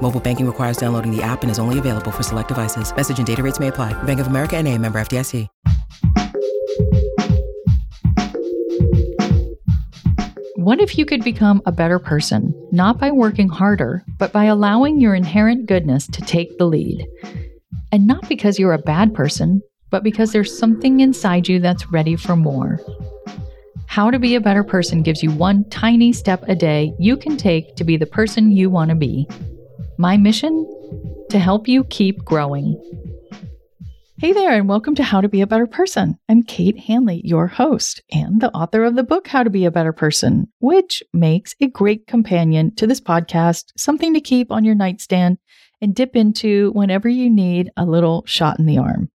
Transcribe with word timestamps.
Mobile 0.00 0.20
banking 0.20 0.46
requires 0.46 0.78
downloading 0.78 1.14
the 1.14 1.22
app 1.22 1.42
and 1.42 1.50
is 1.50 1.58
only 1.58 1.78
available 1.78 2.10
for 2.10 2.22
select 2.22 2.48
devices. 2.48 2.94
Message 2.94 3.18
and 3.18 3.26
data 3.26 3.42
rates 3.42 3.60
may 3.60 3.68
apply. 3.68 3.92
Bank 4.04 4.20
of 4.20 4.28
America 4.28 4.56
and 4.56 4.66
a 4.66 4.78
member 4.78 4.98
FDIC. 4.98 5.46
What 10.56 10.80
if 10.80 10.98
you 10.98 11.06
could 11.06 11.24
become 11.24 11.62
a 11.64 11.72
better 11.72 11.98
person, 11.98 12.52
not 12.72 12.98
by 12.98 13.10
working 13.10 13.48
harder, 13.48 14.04
but 14.18 14.32
by 14.32 14.44
allowing 14.44 15.00
your 15.00 15.14
inherent 15.14 15.66
goodness 15.66 16.06
to 16.08 16.20
take 16.20 16.58
the 16.58 16.66
lead? 16.66 17.06
And 17.90 18.06
not 18.06 18.28
because 18.28 18.58
you're 18.58 18.74
a 18.74 18.78
bad 18.78 19.14
person, 19.14 19.62
but 19.90 20.02
because 20.02 20.32
there's 20.32 20.58
something 20.58 21.00
inside 21.00 21.48
you 21.48 21.58
that's 21.58 21.90
ready 21.90 22.16
for 22.16 22.36
more. 22.36 22.80
How 23.86 24.10
to 24.10 24.18
Be 24.18 24.34
a 24.34 24.40
Better 24.40 24.62
Person 24.62 25.02
gives 25.02 25.22
you 25.22 25.30
one 25.30 25.64
tiny 25.70 26.12
step 26.12 26.44
a 26.48 26.54
day 26.54 26.92
you 26.98 27.16
can 27.16 27.38
take 27.38 27.74
to 27.76 27.84
be 27.84 27.96
the 27.96 28.04
person 28.04 28.52
you 28.52 28.68
want 28.68 28.90
to 28.90 28.94
be. 28.94 29.26
My 30.00 30.16
mission? 30.16 30.64
To 31.30 31.40
help 31.40 31.66
you 31.66 31.82
keep 31.82 32.24
growing. 32.24 32.80
Hey 34.18 34.32
there, 34.32 34.52
and 34.52 34.68
welcome 34.68 34.94
to 34.94 35.02
How 35.02 35.20
to 35.20 35.28
Be 35.28 35.40
a 35.40 35.46
Better 35.48 35.66
Person. 35.66 36.16
I'm 36.28 36.44
Kate 36.44 36.78
Hanley, 36.78 37.20
your 37.24 37.48
host 37.48 38.00
and 38.12 38.40
the 38.40 38.52
author 38.52 38.84
of 38.84 38.94
the 38.94 39.02
book 39.02 39.26
How 39.26 39.42
to 39.42 39.50
Be 39.50 39.64
a 39.64 39.72
Better 39.72 39.92
Person, 39.92 40.46
which 40.60 41.02
makes 41.12 41.56
a 41.60 41.66
great 41.66 42.06
companion 42.06 42.72
to 42.76 42.86
this 42.86 43.00
podcast, 43.00 43.72
something 43.76 44.14
to 44.14 44.20
keep 44.20 44.52
on 44.52 44.64
your 44.64 44.76
nightstand 44.76 45.38
and 45.80 45.96
dip 45.96 46.14
into 46.14 46.70
whenever 46.74 47.08
you 47.08 47.28
need 47.28 47.72
a 47.76 47.84
little 47.84 48.22
shot 48.24 48.60
in 48.60 48.66
the 48.66 48.78
arm. 48.78 49.10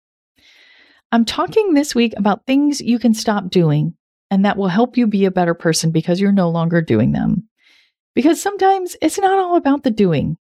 I'm 1.14 1.24
talking 1.24 1.76
this 1.76 1.96
week 1.96 2.14
about 2.18 2.46
things 2.46 2.82
you 2.82 3.00
can 3.00 3.14
stop 3.14 3.50
doing 3.50 3.94
and 4.30 4.44
that 4.44 4.58
will 4.58 4.68
help 4.68 4.98
you 4.98 5.08
be 5.08 5.24
a 5.24 5.32
better 5.32 5.54
person 5.54 5.92
because 5.92 6.20
you're 6.20 6.34
no 6.34 6.50
longer 6.50 6.82
doing 6.82 7.14
them. 7.14 7.48
Because 8.16 8.42
sometimes 8.42 8.98
it's 9.02 9.18
not 9.18 9.40
all 9.40 9.56
about 9.56 9.84
the 9.84 9.90
doing, 9.90 10.38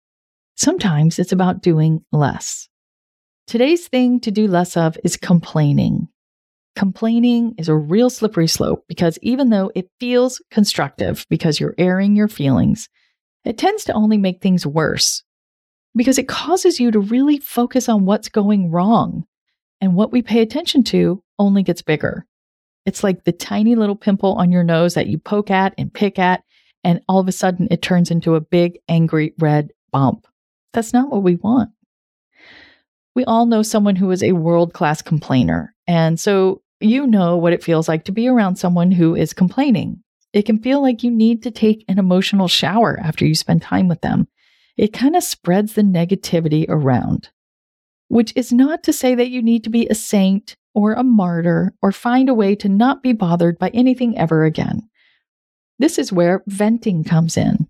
sometimes 0.55 1.19
it's 1.19 1.31
about 1.31 1.61
doing 1.61 2.03
less. 2.11 2.69
Today's 3.47 3.87
thing 3.87 4.19
to 4.21 4.31
do 4.31 4.47
less 4.47 4.77
of 4.77 4.97
is 5.03 5.17
complaining. 5.17 6.07
Complaining 6.75 7.53
is 7.57 7.67
a 7.67 7.75
real 7.75 8.09
slippery 8.09 8.47
slope 8.47 8.85
because 8.87 9.19
even 9.21 9.49
though 9.49 9.71
it 9.75 9.89
feels 9.99 10.41
constructive 10.51 11.25
because 11.29 11.59
you're 11.59 11.75
airing 11.77 12.15
your 12.15 12.29
feelings, 12.29 12.87
it 13.43 13.57
tends 13.57 13.83
to 13.85 13.93
only 13.93 14.17
make 14.17 14.41
things 14.41 14.65
worse 14.65 15.23
because 15.95 16.17
it 16.17 16.27
causes 16.27 16.79
you 16.79 16.91
to 16.91 16.99
really 16.99 17.37
focus 17.39 17.89
on 17.89 18.05
what's 18.05 18.29
going 18.29 18.71
wrong. 18.71 19.25
And 19.81 19.95
what 19.95 20.11
we 20.11 20.21
pay 20.21 20.41
attention 20.41 20.83
to 20.85 21.23
only 21.39 21.63
gets 21.63 21.81
bigger. 21.81 22.25
It's 22.85 23.03
like 23.03 23.23
the 23.23 23.31
tiny 23.31 23.75
little 23.75 23.95
pimple 23.95 24.33
on 24.33 24.51
your 24.51 24.63
nose 24.63 24.93
that 24.93 25.07
you 25.07 25.17
poke 25.17 25.51
at 25.51 25.73
and 25.77 25.93
pick 25.93 26.19
at, 26.19 26.43
and 26.83 27.01
all 27.07 27.19
of 27.19 27.27
a 27.27 27.31
sudden 27.31 27.67
it 27.71 27.81
turns 27.81 28.11
into 28.11 28.35
a 28.35 28.41
big, 28.41 28.79
angry 28.87 29.33
red 29.39 29.71
bump. 29.91 30.27
That's 30.73 30.93
not 30.93 31.09
what 31.09 31.23
we 31.23 31.35
want. 31.35 31.71
We 33.13 33.25
all 33.25 33.45
know 33.45 33.61
someone 33.61 33.95
who 33.95 34.11
is 34.11 34.23
a 34.23 34.31
world 34.31 34.73
class 34.73 35.01
complainer. 35.01 35.75
And 35.87 36.19
so 36.19 36.61
you 36.79 37.05
know 37.05 37.37
what 37.37 37.53
it 37.53 37.63
feels 37.63 37.87
like 37.87 38.05
to 38.05 38.11
be 38.11 38.27
around 38.27 38.55
someone 38.55 38.91
who 38.91 39.15
is 39.15 39.33
complaining. 39.33 40.01
It 40.33 40.43
can 40.43 40.59
feel 40.59 40.81
like 40.81 41.03
you 41.03 41.11
need 41.11 41.43
to 41.43 41.51
take 41.51 41.83
an 41.87 41.99
emotional 41.99 42.47
shower 42.47 42.99
after 43.03 43.25
you 43.25 43.35
spend 43.35 43.61
time 43.61 43.87
with 43.87 44.01
them. 44.01 44.27
It 44.77 44.93
kind 44.93 45.15
of 45.15 45.23
spreads 45.23 45.73
the 45.73 45.81
negativity 45.81 46.65
around, 46.69 47.29
which 48.07 48.31
is 48.35 48.53
not 48.53 48.83
to 48.83 48.93
say 48.93 49.13
that 49.15 49.29
you 49.29 49.41
need 49.41 49.65
to 49.65 49.69
be 49.69 49.87
a 49.87 49.95
saint 49.95 50.55
or 50.73 50.93
a 50.93 51.03
martyr 51.03 51.73
or 51.81 51.91
find 51.91 52.29
a 52.29 52.33
way 52.33 52.55
to 52.55 52.69
not 52.69 53.03
be 53.03 53.11
bothered 53.11 53.59
by 53.59 53.69
anything 53.69 54.17
ever 54.17 54.45
again. 54.45 54.89
This 55.79 55.99
is 55.99 56.13
where 56.13 56.43
venting 56.47 57.03
comes 57.03 57.35
in. 57.35 57.67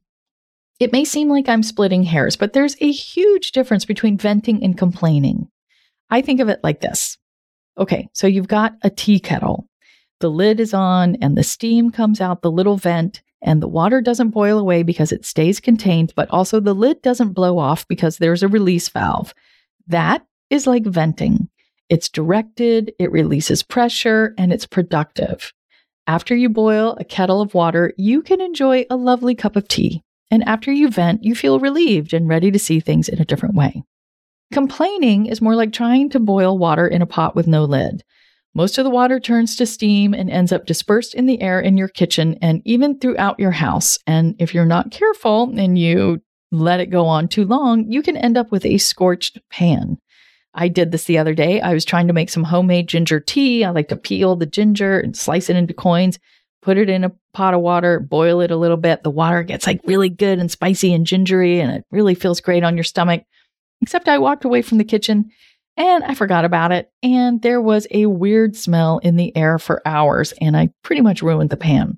It 0.81 0.91
may 0.91 1.05
seem 1.05 1.29
like 1.29 1.47
I'm 1.47 1.61
splitting 1.61 2.01
hairs, 2.01 2.35
but 2.35 2.53
there's 2.53 2.75
a 2.81 2.91
huge 2.91 3.51
difference 3.51 3.85
between 3.85 4.17
venting 4.17 4.63
and 4.63 4.75
complaining. 4.75 5.47
I 6.09 6.23
think 6.23 6.39
of 6.39 6.49
it 6.49 6.59
like 6.63 6.81
this. 6.81 7.19
Okay, 7.77 8.09
so 8.13 8.25
you've 8.25 8.47
got 8.47 8.73
a 8.81 8.89
tea 8.89 9.19
kettle. 9.19 9.67
The 10.21 10.31
lid 10.31 10.59
is 10.59 10.73
on 10.73 11.17
and 11.21 11.37
the 11.37 11.43
steam 11.43 11.91
comes 11.91 12.19
out 12.19 12.41
the 12.41 12.49
little 12.49 12.77
vent 12.77 13.21
and 13.43 13.61
the 13.61 13.67
water 13.67 14.01
doesn't 14.01 14.31
boil 14.31 14.57
away 14.57 14.81
because 14.81 15.11
it 15.11 15.23
stays 15.23 15.59
contained, 15.59 16.13
but 16.15 16.31
also 16.31 16.59
the 16.59 16.73
lid 16.73 17.03
doesn't 17.03 17.33
blow 17.33 17.59
off 17.59 17.87
because 17.87 18.17
there's 18.17 18.41
a 18.41 18.47
release 18.47 18.89
valve. 18.89 19.35
That 19.85 20.25
is 20.49 20.65
like 20.65 20.85
venting. 20.85 21.47
It's 21.89 22.09
directed, 22.09 22.91
it 22.97 23.11
releases 23.11 23.61
pressure, 23.61 24.33
and 24.35 24.51
it's 24.51 24.65
productive. 24.65 25.53
After 26.07 26.35
you 26.35 26.49
boil 26.49 26.97
a 26.99 27.05
kettle 27.05 27.39
of 27.39 27.53
water, 27.53 27.93
you 27.97 28.23
can 28.23 28.41
enjoy 28.41 28.87
a 28.89 28.95
lovely 28.95 29.35
cup 29.35 29.55
of 29.55 29.67
tea. 29.67 30.01
And 30.31 30.43
after 30.47 30.71
you 30.71 30.89
vent, 30.89 31.23
you 31.23 31.35
feel 31.35 31.59
relieved 31.59 32.13
and 32.13 32.27
ready 32.27 32.49
to 32.51 32.57
see 32.57 32.79
things 32.79 33.09
in 33.09 33.21
a 33.21 33.25
different 33.25 33.55
way. 33.55 33.83
Complaining 34.51 35.27
is 35.27 35.41
more 35.41 35.55
like 35.55 35.73
trying 35.73 36.09
to 36.09 36.19
boil 36.19 36.57
water 36.57 36.87
in 36.87 37.01
a 37.01 37.05
pot 37.05 37.35
with 37.35 37.47
no 37.47 37.65
lid. 37.65 38.03
Most 38.53 38.77
of 38.77 38.83
the 38.83 38.89
water 38.89 39.19
turns 39.19 39.55
to 39.57 39.65
steam 39.65 40.13
and 40.13 40.29
ends 40.29 40.51
up 40.51 40.65
dispersed 40.65 41.13
in 41.13 41.25
the 41.25 41.41
air 41.41 41.61
in 41.61 41.77
your 41.77 41.87
kitchen 41.87 42.37
and 42.41 42.61
even 42.65 42.99
throughout 42.99 43.39
your 43.39 43.51
house. 43.51 43.97
And 44.07 44.35
if 44.39 44.53
you're 44.53 44.65
not 44.65 44.91
careful 44.91 45.53
and 45.57 45.77
you 45.77 46.21
let 46.51 46.81
it 46.81 46.87
go 46.87 47.05
on 47.05 47.29
too 47.29 47.45
long, 47.45 47.89
you 47.89 48.01
can 48.01 48.17
end 48.17 48.37
up 48.37 48.51
with 48.51 48.65
a 48.65 48.77
scorched 48.77 49.39
pan. 49.49 49.97
I 50.53 50.67
did 50.67 50.91
this 50.91 51.05
the 51.05 51.17
other 51.17 51.33
day. 51.33 51.61
I 51.61 51.73
was 51.73 51.85
trying 51.85 52.07
to 52.07 52.13
make 52.13 52.29
some 52.29 52.43
homemade 52.43 52.87
ginger 52.87 53.21
tea. 53.21 53.63
I 53.63 53.69
like 53.69 53.87
to 53.87 53.95
peel 53.95 54.35
the 54.35 54.45
ginger 54.45 54.99
and 54.99 55.15
slice 55.15 55.49
it 55.49 55.55
into 55.55 55.73
coins, 55.73 56.19
put 56.61 56.77
it 56.77 56.89
in 56.89 57.03
a 57.03 57.11
pot 57.33 57.53
of 57.53 57.61
water, 57.61 57.99
boil 57.99 58.41
it 58.41 58.51
a 58.51 58.57
little 58.57 58.77
bit. 58.77 59.03
The 59.03 59.09
water 59.09 59.43
gets 59.43 59.67
like 59.67 59.81
really 59.85 60.09
good 60.09 60.39
and 60.39 60.49
spicy 60.49 60.93
and 60.93 61.05
gingery, 61.05 61.59
and 61.59 61.71
it 61.71 61.85
really 61.91 62.15
feels 62.15 62.41
great 62.41 62.63
on 62.63 62.75
your 62.75 62.83
stomach. 62.83 63.23
Except 63.81 64.07
I 64.07 64.19
walked 64.19 64.45
away 64.45 64.61
from 64.61 64.77
the 64.77 64.83
kitchen 64.83 65.31
and 65.77 66.03
I 66.03 66.13
forgot 66.13 66.45
about 66.45 66.71
it. 66.71 66.91
And 67.01 67.41
there 67.41 67.61
was 67.61 67.87
a 67.91 68.05
weird 68.05 68.55
smell 68.55 68.99
in 68.99 69.15
the 69.15 69.35
air 69.35 69.57
for 69.57 69.81
hours, 69.85 70.33
and 70.39 70.55
I 70.55 70.69
pretty 70.83 71.01
much 71.01 71.21
ruined 71.21 71.49
the 71.49 71.57
pan. 71.57 71.97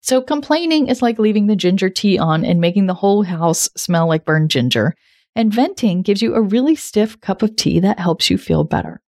So, 0.00 0.22
complaining 0.22 0.88
is 0.88 1.02
like 1.02 1.18
leaving 1.18 1.46
the 1.46 1.56
ginger 1.56 1.90
tea 1.90 2.18
on 2.18 2.44
and 2.44 2.60
making 2.60 2.86
the 2.86 2.94
whole 2.94 3.22
house 3.22 3.68
smell 3.76 4.06
like 4.06 4.24
burned 4.24 4.50
ginger. 4.50 4.94
And 5.34 5.52
venting 5.52 6.02
gives 6.02 6.22
you 6.22 6.34
a 6.34 6.40
really 6.40 6.76
stiff 6.76 7.20
cup 7.20 7.42
of 7.42 7.56
tea 7.56 7.80
that 7.80 7.98
helps 7.98 8.30
you 8.30 8.38
feel 8.38 8.64
better. 8.64 9.02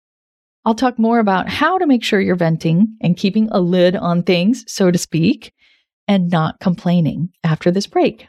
I'll 0.69 0.75
talk 0.75 0.99
more 0.99 1.19
about 1.19 1.49
how 1.49 1.79
to 1.79 1.87
make 1.87 2.05
sure 2.05 2.21
you're 2.21 2.37
venting 2.37 2.95
and 3.01 3.17
keeping 3.17 3.49
a 3.53 3.59
lid 3.59 3.97
on 3.97 4.23
things, 4.23 4.71
so 4.71 4.91
to 4.91 4.99
speak, 4.99 5.55
and 6.07 6.29
not 6.29 6.61
complaining 6.61 7.31
after 7.43 7.71
this 7.71 7.87
break. 7.87 8.29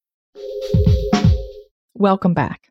Welcome 1.93 2.33
back. 2.33 2.61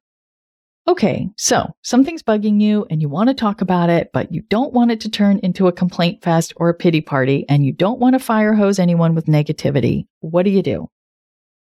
Okay, 0.89 1.29
so 1.37 1.73
something's 1.83 2.23
bugging 2.23 2.61
you 2.61 2.85
and 2.91 3.01
you 3.01 3.09
want 3.09 3.29
to 3.29 3.35
talk 3.35 3.61
about 3.61 3.91
it, 3.91 4.11
but 4.13 4.33
you 4.35 4.43
don't 4.43 4.73
want 4.73 4.91
it 4.91 5.01
to 5.03 5.09
turn 5.09 5.39
into 5.45 5.69
a 5.69 5.73
complaint 5.73 6.23
fest 6.25 6.53
or 6.57 6.69
a 6.69 6.75
pity 6.75 7.01
party, 7.01 7.45
and 7.49 7.65
you 7.65 7.73
don't 7.73 8.01
want 8.01 8.15
to 8.15 8.19
fire 8.19 8.55
hose 8.55 8.81
anyone 8.81 9.15
with 9.15 9.27
negativity. 9.27 10.07
What 10.19 10.43
do 10.43 10.51
you 10.51 10.63
do? 10.63 10.91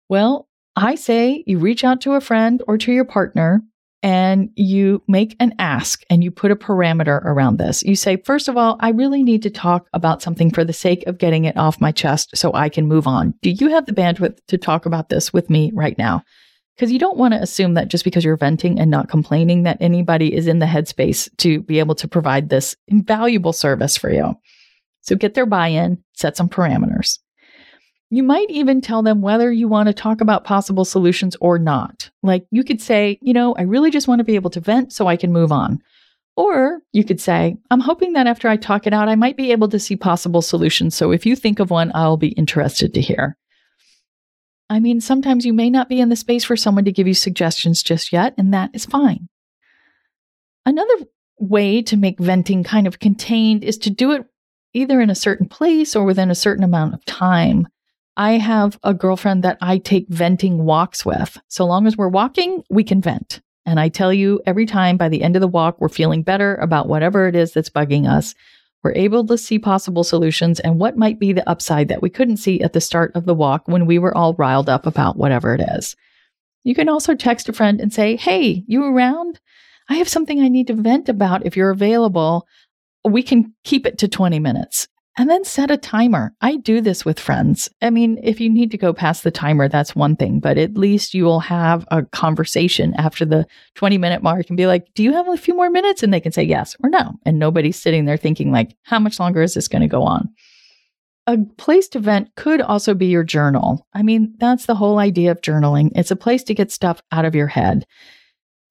Well, 0.08 0.48
I 0.76 0.94
say 0.94 1.44
you 1.46 1.58
reach 1.58 1.84
out 1.84 2.00
to 2.02 2.12
a 2.12 2.20
friend 2.22 2.62
or 2.66 2.78
to 2.78 2.92
your 2.92 3.04
partner 3.04 3.62
and 4.02 4.50
you 4.56 5.02
make 5.06 5.36
an 5.38 5.54
ask 5.58 6.02
and 6.10 6.24
you 6.24 6.30
put 6.30 6.50
a 6.50 6.56
parameter 6.56 7.24
around 7.24 7.58
this. 7.58 7.82
You 7.82 7.94
say, 7.94 8.16
first 8.16 8.48
of 8.48 8.56
all, 8.56 8.76
I 8.80 8.90
really 8.90 9.22
need 9.22 9.42
to 9.42 9.50
talk 9.50 9.88
about 9.92 10.22
something 10.22 10.50
for 10.50 10.64
the 10.64 10.72
sake 10.72 11.06
of 11.06 11.18
getting 11.18 11.44
it 11.44 11.56
off 11.56 11.80
my 11.80 11.92
chest 11.92 12.36
so 12.36 12.52
I 12.52 12.68
can 12.68 12.86
move 12.86 13.06
on. 13.06 13.34
Do 13.42 13.50
you 13.50 13.68
have 13.68 13.86
the 13.86 13.92
bandwidth 13.92 14.38
to 14.48 14.58
talk 14.58 14.86
about 14.86 15.08
this 15.08 15.32
with 15.32 15.48
me 15.50 15.70
right 15.74 15.96
now? 15.96 16.24
because 16.76 16.90
you 16.92 16.98
don't 16.98 17.18
want 17.18 17.34
to 17.34 17.40
assume 17.40 17.74
that 17.74 17.88
just 17.88 18.04
because 18.04 18.24
you're 18.24 18.36
venting 18.36 18.80
and 18.80 18.90
not 18.90 19.08
complaining 19.08 19.62
that 19.62 19.76
anybody 19.80 20.34
is 20.34 20.46
in 20.46 20.58
the 20.58 20.66
headspace 20.66 21.28
to 21.38 21.60
be 21.60 21.78
able 21.78 21.94
to 21.94 22.08
provide 22.08 22.48
this 22.48 22.74
invaluable 22.88 23.52
service 23.52 23.96
for 23.96 24.10
you. 24.10 24.34
So 25.02 25.16
get 25.16 25.34
their 25.34 25.46
buy 25.46 25.68
in, 25.68 26.02
set 26.14 26.36
some 26.36 26.48
parameters. 26.48 27.18
You 28.12 28.22
might 28.22 28.50
even 28.50 28.82
tell 28.82 29.02
them 29.02 29.22
whether 29.22 29.50
you 29.50 29.68
want 29.68 29.86
to 29.86 29.94
talk 29.94 30.20
about 30.20 30.44
possible 30.44 30.84
solutions 30.84 31.34
or 31.40 31.58
not. 31.58 32.10
Like 32.22 32.46
you 32.50 32.62
could 32.62 32.78
say, 32.78 33.18
you 33.22 33.32
know, 33.32 33.54
I 33.54 33.62
really 33.62 33.90
just 33.90 34.06
want 34.06 34.18
to 34.18 34.24
be 34.24 34.34
able 34.34 34.50
to 34.50 34.60
vent 34.60 34.92
so 34.92 35.06
I 35.06 35.16
can 35.16 35.32
move 35.32 35.50
on. 35.50 35.80
Or 36.36 36.80
you 36.92 37.04
could 37.04 37.22
say, 37.22 37.56
I'm 37.70 37.80
hoping 37.80 38.12
that 38.12 38.26
after 38.26 38.48
I 38.48 38.58
talk 38.58 38.86
it 38.86 38.92
out, 38.92 39.08
I 39.08 39.14
might 39.14 39.38
be 39.38 39.50
able 39.50 39.70
to 39.70 39.78
see 39.78 39.96
possible 39.96 40.42
solutions. 40.42 40.94
So 40.94 41.10
if 41.10 41.24
you 41.24 41.34
think 41.34 41.58
of 41.58 41.70
one, 41.70 41.90
I'll 41.94 42.18
be 42.18 42.32
interested 42.32 42.92
to 42.92 43.00
hear. 43.00 43.38
I 44.68 44.78
mean, 44.78 45.00
sometimes 45.00 45.46
you 45.46 45.54
may 45.54 45.70
not 45.70 45.88
be 45.88 45.98
in 45.98 46.10
the 46.10 46.14
space 46.14 46.44
for 46.44 46.54
someone 46.54 46.84
to 46.84 46.92
give 46.92 47.08
you 47.08 47.14
suggestions 47.14 47.82
just 47.82 48.12
yet, 48.12 48.34
and 48.36 48.52
that 48.52 48.72
is 48.74 48.84
fine. 48.84 49.26
Another 50.66 51.06
way 51.38 51.80
to 51.80 51.96
make 51.96 52.18
venting 52.18 52.62
kind 52.62 52.86
of 52.86 52.98
contained 52.98 53.64
is 53.64 53.78
to 53.78 53.88
do 53.88 54.12
it 54.12 54.26
either 54.74 55.00
in 55.00 55.08
a 55.08 55.14
certain 55.14 55.48
place 55.48 55.96
or 55.96 56.04
within 56.04 56.30
a 56.30 56.34
certain 56.34 56.64
amount 56.64 56.92
of 56.92 57.02
time. 57.06 57.68
I 58.16 58.32
have 58.32 58.78
a 58.82 58.92
girlfriend 58.92 59.42
that 59.44 59.58
I 59.60 59.78
take 59.78 60.08
venting 60.08 60.64
walks 60.64 61.04
with. 61.04 61.38
So 61.48 61.64
long 61.64 61.86
as 61.86 61.96
we're 61.96 62.08
walking, 62.08 62.62
we 62.70 62.84
can 62.84 63.00
vent. 63.00 63.40
And 63.64 63.80
I 63.80 63.88
tell 63.88 64.12
you 64.12 64.40
every 64.44 64.66
time 64.66 64.96
by 64.96 65.08
the 65.08 65.22
end 65.22 65.36
of 65.36 65.40
the 65.40 65.48
walk, 65.48 65.80
we're 65.80 65.88
feeling 65.88 66.22
better 66.22 66.56
about 66.56 66.88
whatever 66.88 67.26
it 67.26 67.36
is 67.36 67.52
that's 67.52 67.70
bugging 67.70 68.08
us. 68.08 68.34
We're 68.82 68.94
able 68.94 69.24
to 69.26 69.38
see 69.38 69.58
possible 69.58 70.04
solutions 70.04 70.58
and 70.60 70.78
what 70.78 70.96
might 70.96 71.18
be 71.18 71.32
the 71.32 71.48
upside 71.48 71.88
that 71.88 72.02
we 72.02 72.10
couldn't 72.10 72.38
see 72.38 72.60
at 72.60 72.72
the 72.72 72.80
start 72.80 73.12
of 73.14 73.24
the 73.24 73.34
walk 73.34 73.66
when 73.66 73.86
we 73.86 73.98
were 73.98 74.16
all 74.16 74.34
riled 74.34 74.68
up 74.68 74.86
about 74.86 75.16
whatever 75.16 75.54
it 75.54 75.62
is. 75.76 75.94
You 76.64 76.74
can 76.74 76.88
also 76.88 77.14
text 77.14 77.48
a 77.48 77.52
friend 77.52 77.80
and 77.80 77.92
say, 77.92 78.16
Hey, 78.16 78.64
you 78.66 78.84
around? 78.84 79.40
I 79.88 79.94
have 79.94 80.08
something 80.08 80.40
I 80.40 80.48
need 80.48 80.66
to 80.66 80.74
vent 80.74 81.08
about 81.08 81.46
if 81.46 81.56
you're 81.56 81.70
available 81.70 82.46
we 83.04 83.22
can 83.22 83.54
keep 83.64 83.86
it 83.86 83.98
to 83.98 84.08
20 84.08 84.38
minutes 84.38 84.88
and 85.18 85.28
then 85.28 85.44
set 85.44 85.70
a 85.70 85.76
timer. 85.76 86.34
I 86.40 86.56
do 86.56 86.80
this 86.80 87.04
with 87.04 87.20
friends. 87.20 87.68
I 87.82 87.90
mean, 87.90 88.18
if 88.22 88.40
you 88.40 88.48
need 88.48 88.70
to 88.70 88.78
go 88.78 88.92
past 88.92 89.24
the 89.24 89.30
timer, 89.30 89.68
that's 89.68 89.94
one 89.94 90.16
thing, 90.16 90.40
but 90.40 90.56
at 90.56 90.74
least 90.74 91.12
you 91.12 91.24
will 91.24 91.40
have 91.40 91.86
a 91.90 92.02
conversation 92.02 92.94
after 92.94 93.24
the 93.24 93.46
20 93.74 93.98
minute 93.98 94.22
mark 94.22 94.48
and 94.48 94.56
be 94.56 94.66
like, 94.66 94.92
Do 94.94 95.02
you 95.02 95.12
have 95.12 95.28
a 95.28 95.36
few 95.36 95.54
more 95.54 95.70
minutes? 95.70 96.02
And 96.02 96.12
they 96.12 96.20
can 96.20 96.32
say 96.32 96.42
yes 96.42 96.74
or 96.82 96.88
no. 96.88 97.12
And 97.26 97.38
nobody's 97.38 97.80
sitting 97.80 98.06
there 98.06 98.16
thinking, 98.16 98.52
like, 98.52 98.74
how 98.82 98.98
much 98.98 99.20
longer 99.20 99.42
is 99.42 99.54
this 99.54 99.68
going 99.68 99.82
to 99.82 99.88
go 99.88 100.02
on? 100.02 100.30
A 101.26 101.38
place 101.56 101.88
to 101.88 102.00
vent 102.00 102.34
could 102.34 102.60
also 102.60 102.94
be 102.94 103.06
your 103.06 103.22
journal. 103.22 103.86
I 103.94 104.02
mean, 104.02 104.34
that's 104.38 104.66
the 104.66 104.74
whole 104.74 104.98
idea 104.98 105.30
of 105.30 105.40
journaling. 105.40 105.90
It's 105.94 106.10
a 106.10 106.16
place 106.16 106.42
to 106.44 106.54
get 106.54 106.72
stuff 106.72 107.00
out 107.12 107.24
of 107.24 107.34
your 107.34 107.46
head 107.46 107.86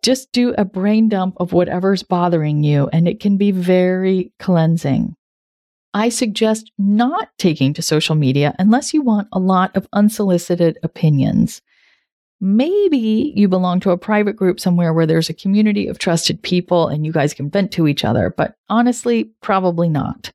just 0.03 0.31
do 0.31 0.53
a 0.57 0.65
brain 0.65 1.09
dump 1.09 1.35
of 1.37 1.53
whatever's 1.53 2.03
bothering 2.03 2.63
you, 2.63 2.89
and 2.91 3.07
it 3.07 3.19
can 3.19 3.37
be 3.37 3.51
very 3.51 4.33
cleansing. 4.39 5.15
I 5.93 6.09
suggest 6.09 6.71
not 6.77 7.29
taking 7.37 7.73
to 7.73 7.81
social 7.81 8.15
media 8.15 8.55
unless 8.59 8.93
you 8.93 9.01
want 9.01 9.27
a 9.31 9.39
lot 9.39 9.75
of 9.75 9.87
unsolicited 9.93 10.77
opinions. 10.83 11.61
Maybe 12.39 13.33
you 13.35 13.47
belong 13.47 13.79
to 13.81 13.91
a 13.91 13.97
private 13.97 14.35
group 14.35 14.59
somewhere 14.59 14.93
where 14.93 15.05
there's 15.05 15.29
a 15.29 15.33
community 15.33 15.87
of 15.87 15.99
trusted 15.99 16.41
people 16.41 16.87
and 16.87 17.05
you 17.05 17.11
guys 17.11 17.33
can 17.33 17.49
vent 17.49 17.71
to 17.73 17.87
each 17.87 18.03
other, 18.03 18.33
but 18.35 18.55
honestly, 18.69 19.31
probably 19.41 19.89
not. 19.89 20.31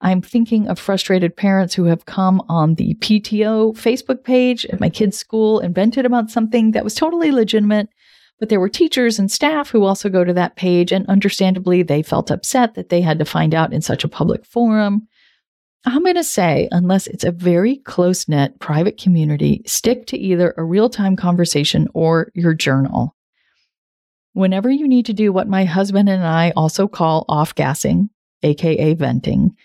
I'm 0.00 0.22
thinking 0.22 0.68
of 0.68 0.78
frustrated 0.78 1.36
parents 1.36 1.74
who 1.74 1.84
have 1.84 2.06
come 2.06 2.42
on 2.48 2.74
the 2.74 2.94
PTO 2.94 3.76
Facebook 3.76 4.22
page 4.22 4.64
at 4.66 4.78
my 4.78 4.90
kid's 4.90 5.16
school 5.16 5.58
and 5.58 5.74
vented 5.74 6.06
about 6.06 6.30
something 6.30 6.72
that 6.72 6.84
was 6.84 6.94
totally 6.94 7.32
legitimate 7.32 7.88
but 8.38 8.48
there 8.48 8.60
were 8.60 8.68
teachers 8.68 9.18
and 9.18 9.30
staff 9.30 9.70
who 9.70 9.84
also 9.84 10.08
go 10.08 10.24
to 10.24 10.32
that 10.34 10.56
page, 10.56 10.92
and 10.92 11.06
understandably, 11.08 11.82
they 11.82 12.02
felt 12.02 12.30
upset 12.30 12.74
that 12.74 12.88
they 12.88 13.00
had 13.00 13.18
to 13.18 13.24
find 13.24 13.54
out 13.54 13.72
in 13.72 13.82
such 13.82 14.04
a 14.04 14.08
public 14.08 14.44
forum. 14.44 15.08
I'm 15.84 16.02
going 16.02 16.14
to 16.16 16.24
say, 16.24 16.68
unless 16.70 17.06
it's 17.06 17.24
a 17.24 17.32
very 17.32 17.76
close 17.76 18.28
knit 18.28 18.58
private 18.60 18.98
community, 18.98 19.62
stick 19.66 20.06
to 20.06 20.18
either 20.18 20.54
a 20.56 20.64
real 20.64 20.90
time 20.90 21.16
conversation 21.16 21.88
or 21.94 22.30
your 22.34 22.54
journal. 22.54 23.16
Whenever 24.34 24.70
you 24.70 24.86
need 24.86 25.06
to 25.06 25.12
do 25.12 25.32
what 25.32 25.48
my 25.48 25.64
husband 25.64 26.08
and 26.08 26.24
I 26.24 26.52
also 26.54 26.86
call 26.86 27.24
off 27.28 27.54
gassing, 27.54 28.10
aka 28.42 28.94
venting, 28.94 29.56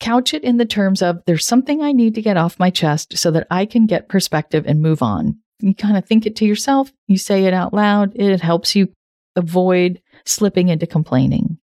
couch 0.00 0.34
it 0.34 0.44
in 0.44 0.56
the 0.56 0.64
terms 0.64 1.02
of 1.02 1.22
there's 1.26 1.44
something 1.44 1.82
I 1.82 1.92
need 1.92 2.14
to 2.14 2.22
get 2.22 2.36
off 2.36 2.58
my 2.58 2.70
chest 2.70 3.18
so 3.18 3.30
that 3.32 3.46
I 3.50 3.66
can 3.66 3.86
get 3.86 4.08
perspective 4.08 4.64
and 4.66 4.80
move 4.80 5.02
on. 5.02 5.38
You 5.60 5.74
kind 5.74 5.96
of 5.96 6.04
think 6.04 6.26
it 6.26 6.36
to 6.36 6.44
yourself, 6.44 6.92
you 7.06 7.18
say 7.18 7.44
it 7.44 7.54
out 7.54 7.74
loud, 7.74 8.12
it 8.14 8.40
helps 8.40 8.76
you 8.76 8.92
avoid 9.34 10.00
slipping 10.24 10.68
into 10.68 10.86
complaining. 10.86 11.58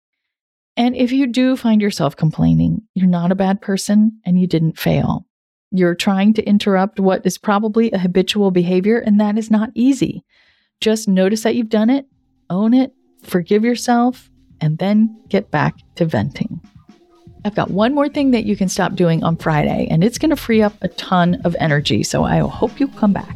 And 0.78 0.96
if 0.96 1.12
you 1.12 1.28
do 1.28 1.58
find 1.58 1.82
yourself 1.82 2.16
complaining, 2.16 2.84
you're 2.94 3.08
not 3.08 3.32
a 3.32 3.36
bad 3.36 3.62
person 3.62 4.20
and 4.26 4.40
you 4.40 4.48
didn't 4.48 4.80
fail. 4.80 5.26
You're 5.72 5.96
trying 5.96 6.34
to 6.36 6.44
interrupt 6.44 7.00
what 7.00 7.26
is 7.26 7.38
probably 7.38 7.92
a 7.92 7.98
habitual 7.98 8.52
behavior, 8.52 9.00
and 9.00 9.20
that 9.20 9.38
is 9.38 9.50
not 9.50 9.72
easy. 9.74 10.24
Just 10.82 11.08
notice 11.08 11.44
that 11.44 11.56
you've 11.56 11.70
done 11.70 11.90
it, 11.90 12.06
own 12.50 12.74
it, 12.74 12.94
forgive 13.24 13.64
yourself, 13.64 14.30
and 14.60 14.78
then 14.80 15.18
get 15.30 15.50
back 15.50 15.76
to 15.96 16.06
venting. 16.06 16.60
I've 17.46 17.56
got 17.56 17.72
one 17.72 17.96
more 17.96 18.10
thing 18.10 18.32
that 18.32 18.46
you 18.46 18.56
can 18.56 18.70
stop 18.70 18.96
doing 18.96 19.24
on 19.24 19.38
Friday, 19.38 19.88
and 19.90 20.04
it's 20.04 20.18
going 20.18 20.30
to 20.30 20.36
free 20.36 20.62
up 20.62 20.74
a 20.82 20.90
ton 20.90 21.42
of 21.46 21.56
energy. 21.60 22.04
So 22.04 22.24
I 22.24 22.40
hope 22.40 22.80
you 22.80 22.88
come 22.88 23.14
back. 23.14 23.36